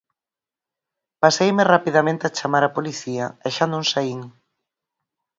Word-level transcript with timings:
Paseime 1.21 1.63
rapidamente 1.73 2.23
a 2.25 2.35
chamar 2.37 2.63
a 2.65 2.73
Policía 2.77 3.25
e 3.47 3.47
xa 3.55 3.65
non 3.73 3.83
saín. 3.91 4.21